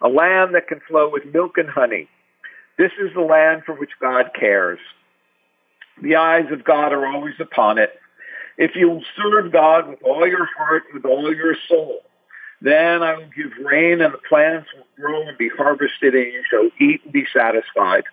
a 0.00 0.08
land 0.08 0.54
that 0.54 0.68
can 0.68 0.80
flow 0.88 1.08
with 1.08 1.24
milk 1.32 1.58
and 1.58 1.68
honey. 1.68 2.08
This 2.78 2.92
is 3.00 3.12
the 3.14 3.20
land 3.20 3.62
for 3.64 3.74
which 3.74 3.90
God 4.00 4.30
cares. 4.38 4.78
The 6.02 6.16
eyes 6.16 6.50
of 6.50 6.64
God 6.64 6.92
are 6.92 7.06
always 7.06 7.34
upon 7.38 7.78
it. 7.78 7.98
If 8.58 8.74
you 8.74 9.00
serve 9.16 9.52
God 9.52 9.88
with 9.88 10.02
all 10.02 10.26
your 10.26 10.48
heart, 10.56 10.84
with 10.92 11.04
all 11.04 11.34
your 11.34 11.56
soul, 11.68 12.00
then 12.60 13.02
I 13.02 13.16
will 13.16 13.30
give 13.34 13.52
rain, 13.64 14.00
and 14.00 14.14
the 14.14 14.20
plants 14.28 14.68
will 14.74 14.86
grow 14.96 15.22
and 15.26 15.36
be 15.36 15.48
harvested, 15.48 16.14
and 16.14 16.32
you 16.32 16.42
shall 16.48 16.70
eat 16.80 17.02
and 17.04 17.12
be 17.12 17.26
satisfied. 17.34 18.04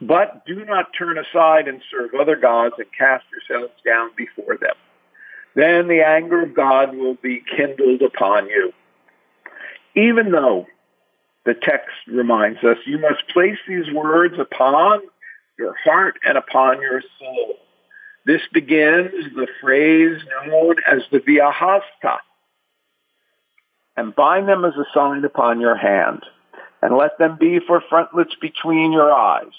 But 0.00 0.44
do 0.46 0.64
not 0.64 0.92
turn 0.96 1.18
aside 1.18 1.68
and 1.68 1.82
serve 1.90 2.10
other 2.14 2.36
gods 2.36 2.74
and 2.78 2.86
cast 2.96 3.24
yourselves 3.30 3.74
down 3.84 4.10
before 4.16 4.56
them. 4.56 4.74
then 5.54 5.86
the 5.86 6.04
anger 6.04 6.42
of 6.42 6.54
God 6.54 6.96
will 6.96 7.14
be 7.14 7.42
kindled 7.56 8.02
upon 8.02 8.48
you. 8.48 8.72
Even 9.96 10.30
though 10.30 10.66
the 11.44 11.54
text 11.54 11.94
reminds 12.08 12.64
us 12.64 12.78
you 12.86 12.98
must 12.98 13.28
place 13.32 13.58
these 13.68 13.92
words 13.92 14.34
upon 14.38 15.00
your 15.58 15.74
heart 15.84 16.18
and 16.24 16.36
upon 16.38 16.80
your 16.80 17.02
soul. 17.18 17.54
This 18.26 18.40
begins 18.52 19.12
the 19.34 19.46
phrase 19.60 20.18
known 20.46 20.76
as 20.90 21.02
the 21.12 21.18
V'ahavta, 21.18 22.18
and 23.96 24.14
bind 24.14 24.48
them 24.48 24.64
as 24.64 24.72
a 24.74 24.86
sign 24.94 25.24
upon 25.24 25.60
your 25.60 25.76
hand, 25.76 26.22
and 26.80 26.96
let 26.96 27.18
them 27.18 27.36
be 27.38 27.60
for 27.60 27.82
frontlets 27.88 28.34
between 28.40 28.92
your 28.92 29.12
eyes. 29.12 29.52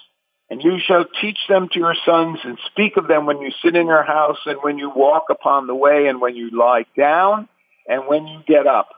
And 0.50 0.62
you 0.64 0.80
shall 0.80 1.06
teach 1.22 1.40
them 1.48 1.70
to 1.72 1.80
your 1.80 1.96
sons 2.06 2.40
and 2.44 2.58
speak 2.72 2.98
of 2.98 3.08
them 3.08 3.26
when 3.26 3.42
you 3.42 3.52
sit 3.64 3.76
in 3.76 3.88
your 3.88 4.04
house 4.04 4.38
and 4.46 4.58
when 4.62 4.78
you 4.78 4.92
walk 4.96 5.26
upon 5.30 5.66
the 5.66 5.74
way 5.76 6.08
and 6.08 6.22
when 6.22 6.36
you 6.36 6.52
lie 6.52 6.86
down 6.98 7.48
and 7.88 8.08
when 8.08 8.28
you 8.28 8.42
get 8.48 8.68
up. 8.68 8.90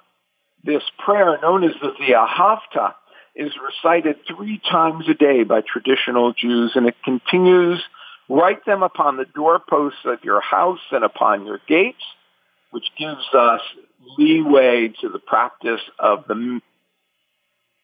This 0.68 0.84
prayer, 1.00 1.40
known 1.42 1.64
as 1.64 1.72
the 1.82 1.94
V'ahavta, 1.94 2.94
is 3.38 3.54
recited 3.66 4.18
three 4.28 4.60
times 4.70 5.06
a 5.08 5.14
day 5.14 5.46
by 5.46 5.62
traditional 5.62 6.34
Jews 6.34 6.74
and 6.76 6.86
it 6.86 6.96
continues, 7.06 7.82
write 8.28 8.66
them 8.66 8.84
upon 8.84 9.16
the 9.16 9.24
doorposts 9.34 10.02
of 10.04 10.26
your 10.26 10.42
house 10.42 10.82
and 10.92 11.06
upon 11.06 11.46
your 11.46 11.62
gates, 11.70 12.04
which 12.72 12.84
gives 13.00 13.24
us 13.34 13.62
leeway 14.18 14.92
to 15.00 15.08
the 15.08 15.20
practice 15.20 15.80
of 16.00 16.26
the 16.28 16.60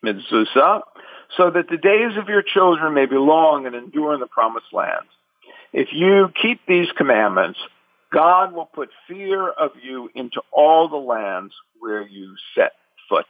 mitzvah, 0.02 0.82
so 1.38 1.52
that 1.52 1.70
the 1.70 1.78
days 1.78 2.18
of 2.18 2.28
your 2.28 2.44
children 2.44 2.94
may 2.94 3.06
be 3.06 3.16
long 3.16 3.66
and 3.66 3.76
endure 3.76 4.14
in 4.14 4.20
the 4.20 4.28
promised 4.28 4.74
land. 4.74 5.06
If 5.72 5.88
you 5.94 6.34
keep 6.42 6.60
these 6.68 6.92
commandments, 6.98 7.60
God 8.14 8.54
will 8.54 8.68
put 8.68 8.90
fear 9.08 9.50
of 9.50 9.72
you 9.82 10.10
into 10.14 10.42
all 10.52 10.88
the 10.88 10.96
lands 10.98 11.54
where 11.80 12.08
you 12.08 12.36
set 12.56 12.74
foot. 13.10 13.26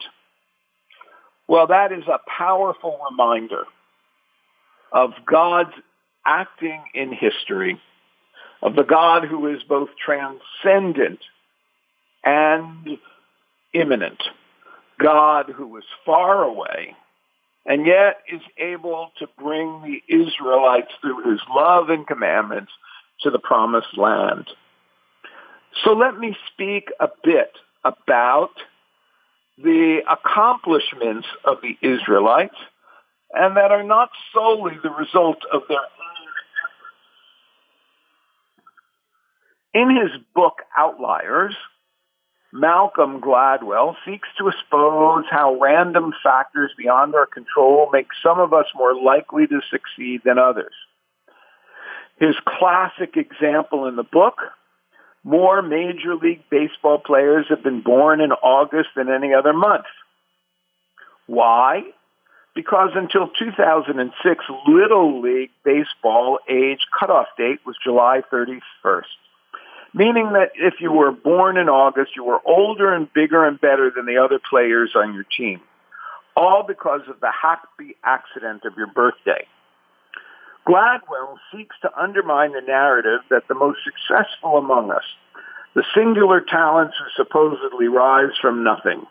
Well, 1.48 1.68
that 1.68 1.92
is 1.92 2.04
a 2.08 2.20
powerful 2.38 3.00
reminder 3.10 3.63
of 4.92 5.12
God's 5.25 5.74
acting 6.25 6.84
in 6.94 7.13
history, 7.13 7.80
of 8.62 8.75
the 8.75 8.84
God 8.84 9.25
who 9.25 9.48
is 9.48 9.63
both 9.68 9.90
transcendent 10.04 11.20
and 12.24 12.98
immanent. 13.74 14.22
God 15.00 15.50
who 15.50 15.78
is 15.78 15.84
far 16.06 16.44
away 16.44 16.96
and 17.66 17.86
yet 17.86 18.18
is 18.32 18.42
able 18.58 19.12
to 19.20 19.28
bring 19.38 19.82
the 19.82 20.13
Israelites 20.13 20.92
through 21.02 21.32
his 21.32 21.40
love 21.50 21.90
and 21.90 22.06
commandments 22.06 22.72
to 23.22 23.30
the 23.30 23.40
promised 23.40 23.98
land. 23.98 24.48
So 25.84 25.94
let 25.94 26.18
me 26.18 26.36
speak 26.51 26.89
a 27.00 27.10
bit 27.24 27.51
about 27.84 28.51
the 29.58 30.01
accomplishments 30.10 31.27
of 31.44 31.58
the 31.62 31.77
Israelites 31.82 32.56
and 33.34 33.58
that 33.58 33.72
are 33.72 33.84
not 33.84 34.10
solely 34.34 34.77
the 34.82 34.89
result 34.89 35.39
of 35.51 35.63
their 35.68 35.77
own 35.77 35.86
efforts. 39.74 39.89
In 39.92 39.96
his 39.96 40.12
book 40.36 40.62
Outliers, 40.77 41.56
Malcolm 42.51 43.20
Gladwell 43.20 43.96
seeks 44.06 44.30
to 44.38 44.48
expose 44.48 45.25
how 45.32 45.58
random 45.60 46.13
factors 46.24 46.72
beyond 46.77 47.15
our 47.15 47.25
control 47.25 47.89
make 47.92 48.10
some 48.24 48.39
of 48.39 48.53
us 48.53 48.68
more 48.75 48.96
likely 48.96 49.48
to 49.48 49.60
succeed 49.72 50.22
than 50.24 50.38
others. 50.38 50.74
His 52.20 52.36
classic 52.46 53.18
example 53.18 53.88
in 53.88 53.96
the 53.96 54.03
book, 54.03 54.38
more 55.24 55.62
Major 55.62 56.15
League 56.15 56.44
Baseball 56.50 57.00
players 57.00 57.46
have 57.50 57.63
been 57.63 57.82
born 57.82 58.22
in 58.22 58.32
August 58.32 58.89
than 58.96 59.10
any 59.10 59.34
other 59.34 59.53
month. 59.53 59.86
Why? 61.27 61.84
Because 62.56 62.92
until 62.96 63.30
2006, 63.30 64.46
Little 64.68 65.22
League 65.22 65.52
Baseball 65.63 66.39
age 66.50 66.86
cutoff 67.00 67.28
date 67.38 67.60
was 67.65 67.76
July 67.84 68.21
31st 68.32 69.04
meaning 69.93 70.34
that 70.34 70.52
if 70.56 70.76
you 70.80 70.91
were 70.91 71.12
born 71.12 71.58
in 71.58 71.69
August, 71.69 72.15
you 72.15 72.24
were 72.24 72.39
older 72.45 72.93
and 72.93 73.12
bigger 73.13 73.45
and 73.45 73.62
better 73.62 73.91
than 73.95 74.06
the 74.06 74.17
other 74.17 74.39
players 74.50 74.91
on 74.95 75.13
your 75.13 75.26
team. 75.38 75.62
All 76.36 76.63
because 76.67 77.02
of 77.08 77.19
the 77.19 77.32
happy 77.32 77.95
accident 78.04 78.63
of 78.65 78.74
your 78.76 78.88
birthday. 78.88 79.45
Gladwell 80.67 81.38
seeks 81.52 81.76
to 81.82 81.91
undermine 81.99 82.54
the 82.54 82.62
narrative 82.62 83.21
that 83.30 83.47
the 83.47 83.56
most 83.56 83.80
successful 83.84 84.58
among 84.58 84.91
us, 84.91 85.04
the 85.76 85.84
singular 85.95 86.39
talents 86.41 86.95
who 86.97 87.23
supposedly 87.23 87.88
rise 87.88 88.38
from 88.41 88.63
nothing, 88.63 89.06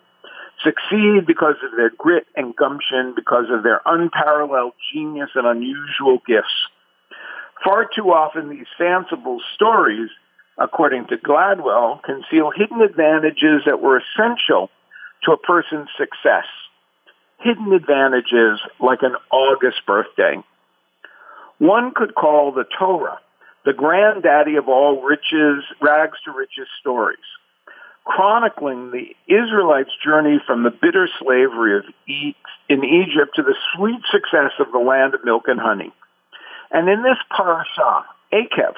succeed 0.62 1.26
because 1.26 1.56
of 1.64 1.76
their 1.76 1.90
grit 1.90 2.26
and 2.36 2.56
gumption, 2.56 3.14
because 3.14 3.46
of 3.50 3.62
their 3.62 3.80
unparalleled 3.84 4.72
genius 4.92 5.30
and 5.34 5.46
unusual 5.46 6.18
gifts. 6.26 6.68
Far 7.64 7.88
too 7.94 8.12
often 8.12 8.48
these 8.48 8.66
fanciful 8.78 9.40
stories 9.54 10.10
according 10.58 11.06
to 11.06 11.16
Gladwell, 11.16 12.02
conceal 12.02 12.50
hidden 12.54 12.80
advantages 12.80 13.62
that 13.66 13.80
were 13.80 14.00
essential 14.00 14.70
to 15.24 15.32
a 15.32 15.36
person's 15.36 15.88
success. 15.96 16.46
Hidden 17.40 17.72
advantages 17.72 18.60
like 18.80 19.02
an 19.02 19.16
August 19.30 19.84
birthday. 19.86 20.36
One 21.62 21.92
could 21.94 22.16
call 22.16 22.50
the 22.50 22.64
Torah 22.76 23.20
the 23.64 23.72
granddaddy 23.72 24.56
of 24.56 24.68
all 24.68 25.00
riches, 25.00 25.62
rags 25.80 26.18
to 26.24 26.32
riches 26.32 26.66
stories, 26.80 27.22
chronicling 28.02 28.90
the 28.90 29.14
Israelites' 29.32 29.92
journey 30.04 30.42
from 30.44 30.64
the 30.64 30.72
bitter 30.72 31.08
slavery 31.20 31.76
of 31.76 31.84
e- 32.08 32.34
in 32.68 32.82
Egypt 32.82 33.36
to 33.36 33.44
the 33.44 33.54
sweet 33.76 34.00
success 34.10 34.50
of 34.58 34.72
the 34.72 34.80
land 34.80 35.14
of 35.14 35.24
milk 35.24 35.44
and 35.46 35.60
honey. 35.60 35.92
And 36.72 36.88
in 36.88 37.04
this 37.04 37.18
parasha, 37.30 38.06
Eikev, 38.32 38.74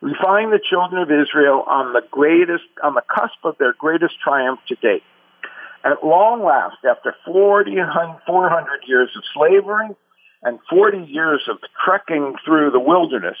we 0.00 0.14
find 0.22 0.52
the 0.52 0.60
children 0.62 1.02
of 1.02 1.10
Israel 1.10 1.64
on 1.66 1.92
the 1.92 2.02
greatest, 2.08 2.70
on 2.84 2.94
the 2.94 3.02
cusp 3.02 3.42
of 3.42 3.58
their 3.58 3.72
greatest 3.72 4.14
triumph 4.22 4.60
to 4.68 4.76
date. 4.76 5.02
At 5.82 6.06
long 6.06 6.44
last, 6.44 6.76
after 6.88 7.16
40, 7.24 7.74
400 8.26 8.80
years 8.86 9.10
of 9.16 9.24
slavery 9.34 9.88
and 10.42 10.58
40 10.70 11.04
years 11.04 11.42
of 11.48 11.58
trekking 11.84 12.34
through 12.44 12.70
the 12.70 12.80
wilderness, 12.80 13.36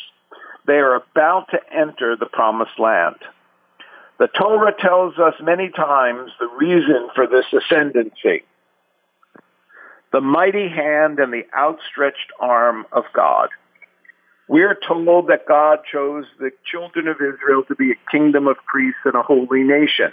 they 0.66 0.74
are 0.74 0.96
about 0.96 1.48
to 1.50 1.58
enter 1.72 2.16
the 2.16 2.26
promised 2.26 2.78
land. 2.78 3.16
The 4.18 4.28
Torah 4.28 4.74
tells 4.78 5.16
us 5.18 5.34
many 5.40 5.70
times 5.70 6.32
the 6.40 6.48
reason 6.48 7.08
for 7.14 7.26
this 7.26 7.46
ascendancy. 7.52 8.42
The 10.12 10.20
mighty 10.20 10.68
hand 10.68 11.20
and 11.20 11.32
the 11.32 11.46
outstretched 11.56 12.32
arm 12.40 12.86
of 12.92 13.04
God. 13.12 13.50
We're 14.48 14.78
told 14.86 15.28
that 15.28 15.46
God 15.46 15.80
chose 15.90 16.24
the 16.40 16.50
children 16.64 17.06
of 17.06 17.16
Israel 17.16 17.62
to 17.68 17.74
be 17.74 17.92
a 17.92 18.10
kingdom 18.10 18.48
of 18.48 18.56
priests 18.66 19.00
and 19.04 19.14
a 19.14 19.22
holy 19.22 19.62
nation. 19.62 20.10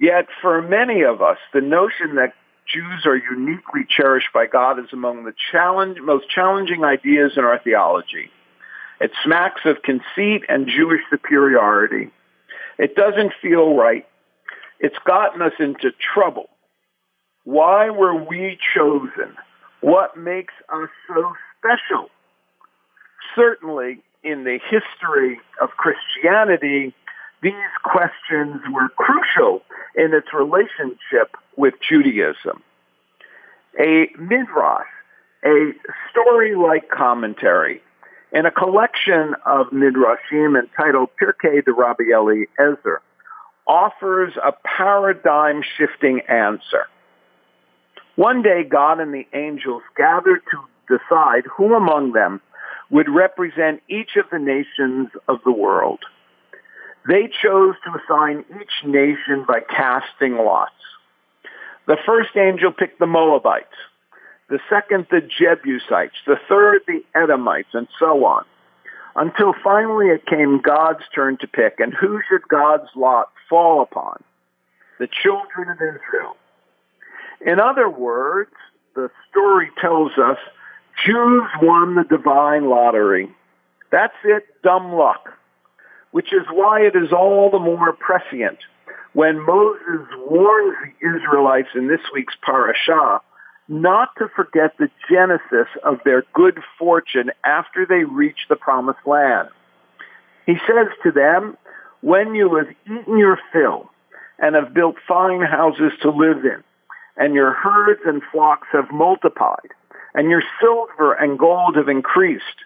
Yet 0.00 0.26
for 0.42 0.60
many 0.60 1.02
of 1.02 1.22
us, 1.22 1.38
the 1.54 1.60
notion 1.60 2.16
that 2.16 2.34
Jews 2.72 3.06
are 3.06 3.16
uniquely 3.16 3.86
cherished 3.88 4.28
by 4.34 4.46
God 4.46 4.78
is 4.78 4.92
among 4.92 5.24
the 5.24 5.34
challenge, 5.50 5.98
most 6.00 6.28
challenging 6.28 6.84
ideas 6.84 7.32
in 7.36 7.44
our 7.44 7.58
theology. 7.58 8.30
It 9.00 9.12
smacks 9.24 9.62
of 9.64 9.82
conceit 9.82 10.42
and 10.48 10.68
Jewish 10.68 11.00
superiority. 11.10 12.10
It 12.78 12.94
doesn't 12.94 13.32
feel 13.40 13.74
right. 13.74 14.06
It's 14.80 14.98
gotten 15.04 15.40
us 15.42 15.52
into 15.58 15.90
trouble. 16.14 16.48
Why 17.44 17.90
were 17.90 18.14
we 18.14 18.58
chosen? 18.74 19.36
What 19.80 20.16
makes 20.16 20.54
us 20.68 20.88
so 21.08 21.32
special? 21.58 22.10
certainly 23.34 23.98
in 24.22 24.44
the 24.44 24.58
history 24.70 25.40
of 25.60 25.70
Christianity, 25.70 26.94
these 27.42 27.54
questions 27.84 28.60
were 28.72 28.88
crucial 28.90 29.62
in 29.94 30.12
its 30.12 30.28
relationship 30.34 31.36
with 31.56 31.74
Judaism. 31.86 32.62
A 33.78 34.08
midrash, 34.18 34.86
a 35.44 35.72
story-like 36.10 36.88
commentary, 36.90 37.80
in 38.32 38.44
a 38.44 38.50
collection 38.50 39.34
of 39.46 39.68
midrashim 39.68 40.58
entitled 40.58 41.10
Pirkei 41.20 41.64
de 41.64 41.72
Rabbi 41.72 42.04
Eliezer, 42.12 43.00
offers 43.66 44.32
a 44.44 44.52
paradigm-shifting 44.64 46.20
answer. 46.28 46.86
One 48.16 48.42
day, 48.42 48.64
God 48.64 48.98
and 48.98 49.14
the 49.14 49.26
angels 49.32 49.82
gathered 49.96 50.42
to 50.50 50.98
decide 50.98 51.44
who 51.56 51.74
among 51.74 52.12
them 52.12 52.40
would 52.90 53.08
represent 53.08 53.82
each 53.88 54.16
of 54.16 54.24
the 54.32 54.38
nations 54.38 55.08
of 55.28 55.38
the 55.44 55.52
world. 55.52 56.00
They 57.08 57.30
chose 57.42 57.74
to 57.84 57.98
assign 57.98 58.44
each 58.60 58.84
nation 58.84 59.46
by 59.48 59.60
casting 59.60 60.36
lots. 60.36 60.72
The 61.86 61.96
first 62.04 62.36
angel 62.36 62.70
picked 62.70 62.98
the 62.98 63.06
Moabites, 63.06 63.66
the 64.50 64.60
second 64.68 65.06
the 65.10 65.22
Jebusites, 65.22 66.16
the 66.26 66.36
third 66.50 66.82
the 66.86 67.02
Edomites, 67.14 67.70
and 67.72 67.88
so 67.98 68.26
on. 68.26 68.44
until 69.18 69.52
finally 69.64 70.06
it 70.06 70.24
came 70.26 70.60
God's 70.60 71.02
turn 71.14 71.36
to 71.38 71.48
pick. 71.48 71.80
And 71.80 71.92
who 71.92 72.20
should 72.28 72.46
God's 72.48 72.88
lot 72.94 73.30
fall 73.48 73.82
upon? 73.82 74.22
The 74.98 75.08
children 75.08 75.68
of 75.68 75.76
Israel. 75.76 76.36
In 77.44 77.60
other 77.60 77.88
words, 77.90 78.52
the 78.94 79.10
story 79.30 79.70
tells 79.80 80.12
us 80.12 80.38
Jews 81.04 81.44
won 81.60 81.96
the 81.96 82.04
divine 82.04 82.68
lottery. 82.68 83.28
That's 83.90 84.14
it, 84.24 84.46
dumb 84.62 84.92
luck. 84.92 85.32
Which 86.18 86.32
is 86.32 86.48
why 86.50 86.80
it 86.80 86.96
is 86.96 87.12
all 87.12 87.48
the 87.48 87.60
more 87.60 87.92
prescient 87.92 88.58
when 89.12 89.38
Moses 89.38 90.08
warns 90.28 90.74
the 90.82 91.16
Israelites 91.16 91.68
in 91.76 91.86
this 91.86 92.00
week's 92.12 92.34
parashah 92.44 93.20
not 93.68 94.08
to 94.18 94.26
forget 94.34 94.76
the 94.78 94.90
genesis 95.08 95.68
of 95.84 96.00
their 96.04 96.24
good 96.34 96.58
fortune 96.76 97.30
after 97.44 97.86
they 97.86 98.02
reach 98.02 98.48
the 98.48 98.56
promised 98.56 99.06
land. 99.06 99.48
He 100.44 100.54
says 100.66 100.88
to 101.04 101.12
them, 101.12 101.56
when 102.00 102.34
you 102.34 102.52
have 102.56 102.74
eaten 102.84 103.16
your 103.16 103.38
fill 103.52 103.88
and 104.40 104.56
have 104.56 104.74
built 104.74 104.96
fine 105.06 105.42
houses 105.42 105.92
to 106.02 106.10
live 106.10 106.44
in, 106.44 106.64
and 107.16 107.32
your 107.32 107.52
herds 107.52 108.00
and 108.04 108.22
flocks 108.32 108.66
have 108.72 108.90
multiplied, 108.90 109.70
and 110.14 110.28
your 110.28 110.42
silver 110.60 111.12
and 111.12 111.38
gold 111.38 111.76
have 111.76 111.88
increased, 111.88 112.64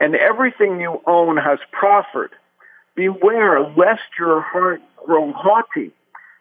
and 0.00 0.14
everything 0.14 0.80
you 0.80 1.00
own 1.08 1.36
has 1.36 1.58
prospered, 1.72 2.30
beware 2.94 3.60
lest 3.76 4.02
your 4.18 4.40
heart 4.40 4.80
grow 5.04 5.32
haughty, 5.32 5.92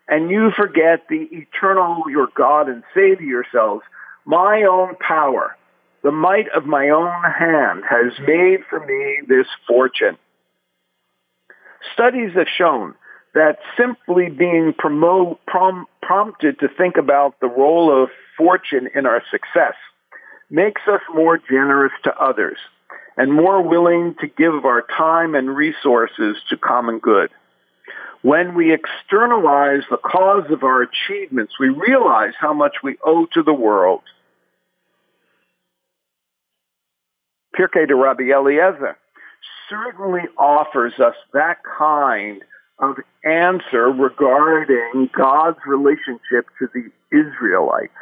and 0.07 0.29
you 0.29 0.51
forget 0.55 1.07
the 1.09 1.27
eternal 1.31 2.03
your 2.09 2.27
God 2.35 2.67
and 2.67 2.83
say 2.93 3.15
to 3.15 3.23
yourselves, 3.23 3.83
my 4.25 4.63
own 4.63 4.95
power, 4.95 5.55
the 6.03 6.11
might 6.11 6.49
of 6.55 6.65
my 6.65 6.89
own 6.89 7.11
hand 7.23 7.83
has 7.89 8.11
made 8.25 8.59
for 8.69 8.85
me 8.85 9.21
this 9.27 9.47
fortune. 9.67 10.17
Studies 11.93 12.33
have 12.35 12.47
shown 12.47 12.95
that 13.33 13.59
simply 13.77 14.29
being 14.29 14.73
promote, 14.77 15.39
prom, 15.45 15.85
prompted 16.01 16.59
to 16.59 16.67
think 16.67 16.97
about 16.97 17.39
the 17.39 17.47
role 17.47 18.03
of 18.03 18.09
fortune 18.37 18.89
in 18.93 19.05
our 19.05 19.23
success 19.31 19.75
makes 20.49 20.81
us 20.87 21.01
more 21.13 21.37
generous 21.37 21.93
to 22.03 22.13
others 22.17 22.57
and 23.21 23.31
more 23.31 23.61
willing 23.61 24.15
to 24.19 24.25
give 24.25 24.65
our 24.65 24.81
time 24.97 25.35
and 25.35 25.55
resources 25.55 26.37
to 26.49 26.57
common 26.57 26.97
good. 26.97 27.29
When 28.23 28.55
we 28.55 28.73
externalize 28.73 29.83
the 29.91 29.97
cause 29.97 30.49
of 30.49 30.63
our 30.63 30.81
achievements, 30.81 31.53
we 31.59 31.69
realize 31.69 32.33
how 32.39 32.51
much 32.51 32.77
we 32.81 32.97
owe 33.05 33.27
to 33.33 33.43
the 33.43 33.53
world. 33.53 34.01
Pirkei 37.55 37.87
de 37.87 37.93
Rabbi 37.93 38.31
Eliezer 38.31 38.97
certainly 39.69 40.23
offers 40.35 40.93
us 40.99 41.15
that 41.33 41.57
kind 41.77 42.41
of 42.79 42.95
answer 43.23 43.91
regarding 43.91 45.11
God's 45.15 45.59
relationship 45.67 46.47
to 46.57 46.67
the 46.73 46.89
Israelites. 47.15 47.93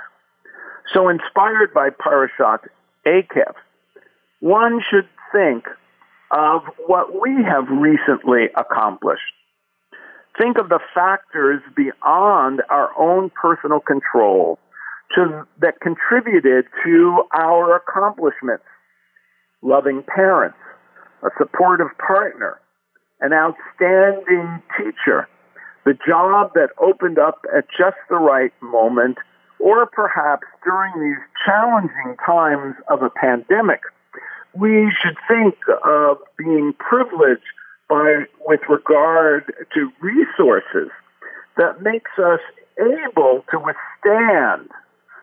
So 0.93 1.09
inspired 1.09 1.73
by 1.73 1.89
Parashat 1.89 2.69
Eikev, 3.05 3.55
one 4.39 4.81
should 4.89 5.07
think 5.31 5.65
of 6.31 6.61
what 6.85 7.21
we 7.21 7.31
have 7.43 7.67
recently 7.69 8.45
accomplished. 8.55 9.21
Think 10.37 10.57
of 10.57 10.69
the 10.69 10.79
factors 10.93 11.61
beyond 11.75 12.61
our 12.69 12.91
own 12.97 13.29
personal 13.29 13.79
control 13.79 14.59
to, 15.15 15.45
that 15.59 15.81
contributed 15.81 16.65
to 16.85 17.23
our 17.33 17.75
accomplishments. 17.75 18.63
Loving 19.61 20.03
parents, 20.03 20.57
a 21.23 21.29
supportive 21.37 21.89
partner, 21.97 22.61
an 23.19 23.33
outstanding 23.33 24.61
teacher, 24.77 25.27
the 25.85 25.97
job 26.07 26.51
that 26.53 26.69
opened 26.79 27.19
up 27.19 27.41
at 27.55 27.65
just 27.77 27.97
the 28.09 28.15
right 28.15 28.53
moment, 28.61 29.17
or 29.59 29.85
perhaps 29.87 30.47
during 30.63 30.93
these 31.01 31.19
challenging 31.45 32.15
times 32.25 32.75
of 32.89 33.01
a 33.01 33.09
pandemic, 33.09 33.81
we 34.59 34.91
should 35.01 35.15
think 35.27 35.55
of 35.85 36.17
being 36.37 36.73
privileged 36.77 37.41
by, 37.87 38.25
with 38.45 38.59
regard 38.69 39.53
to 39.73 39.91
resources 40.01 40.89
that 41.57 41.81
makes 41.81 42.11
us 42.17 42.39
able 42.79 43.43
to 43.51 43.57
withstand 43.57 44.69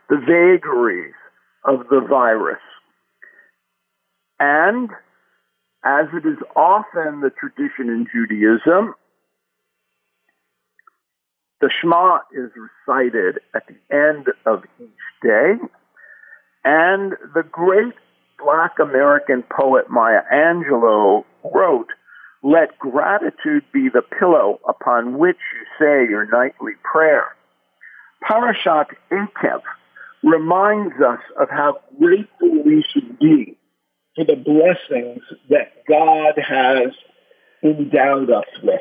the 0.08 0.16
vagaries 0.16 1.14
of 1.64 1.88
the 1.90 2.00
virus. 2.00 2.60
And 4.38 4.90
as 5.84 6.06
it 6.12 6.26
is 6.26 6.38
often 6.54 7.20
the 7.20 7.30
tradition 7.30 7.88
in 7.88 8.06
Judaism, 8.12 8.94
the 11.60 11.70
Shema 11.70 12.18
is 12.32 12.50
recited 12.86 13.40
at 13.54 13.62
the 13.66 13.94
end 13.94 14.26
of 14.44 14.64
each 14.80 14.88
day, 15.22 15.54
and 16.64 17.12
the 17.34 17.42
great 17.42 17.94
black 18.46 18.78
American 18.80 19.42
poet 19.50 19.86
Maya 19.90 20.20
Angelou 20.32 21.24
wrote, 21.52 21.88
Let 22.44 22.78
gratitude 22.78 23.64
be 23.72 23.88
the 23.92 24.02
pillow 24.02 24.60
upon 24.68 25.18
which 25.18 25.38
you 25.52 25.66
say 25.80 26.08
your 26.08 26.26
nightly 26.26 26.72
prayer. 26.84 27.24
Parashat 28.22 28.86
Eikev 29.10 29.62
reminds 30.22 30.94
us 31.00 31.18
of 31.40 31.50
how 31.50 31.80
grateful 31.98 32.62
we 32.64 32.84
should 32.92 33.18
be 33.18 33.58
for 34.14 34.24
the 34.24 34.36
blessings 34.36 35.22
that 35.50 35.84
God 35.88 36.34
has 36.36 36.92
endowed 37.64 38.30
us 38.30 38.46
with. 38.62 38.80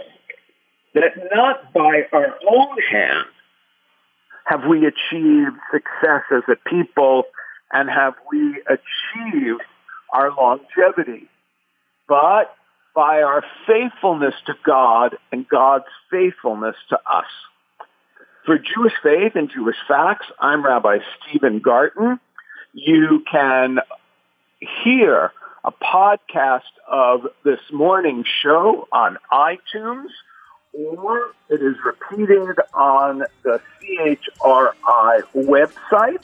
That 0.93 1.11
not 1.33 1.73
by 1.73 2.03
our 2.13 2.35
own 2.47 2.77
hand 2.91 3.25
have 4.45 4.61
we 4.69 4.85
achieved 4.85 5.57
success 5.71 6.21
as 6.31 6.43
a 6.47 6.69
people 6.69 7.23
and 7.71 7.89
have 7.89 8.13
we 8.31 8.61
achieved 8.67 9.61
our 10.11 10.31
longevity, 10.35 11.27
but 12.07 12.55
by 12.95 13.21
our 13.21 13.43
faithfulness 13.67 14.33
to 14.45 14.53
God 14.65 15.17
and 15.31 15.47
God's 15.47 15.85
faithfulness 16.09 16.75
to 16.89 16.95
us. 16.95 17.25
For 18.45 18.57
Jewish 18.57 18.93
Faith 19.03 19.33
and 19.35 19.49
Jewish 19.49 19.75
Facts, 19.87 20.27
I'm 20.39 20.63
Rabbi 20.63 20.99
Steven 21.19 21.59
Garten. 21.59 22.19
You 22.73 23.23
can 23.29 23.79
hear 24.83 25.31
a 25.63 25.71
podcast 25.71 26.61
of 26.87 27.27
this 27.43 27.59
morning's 27.73 28.27
show 28.27 28.87
on 28.91 29.17
iTunes, 29.31 30.09
or 30.73 31.31
it 31.49 31.61
is 31.61 31.75
repeated 31.83 32.57
on 32.73 33.23
the 33.43 33.59
CHRI 33.81 35.23
website, 35.33 36.23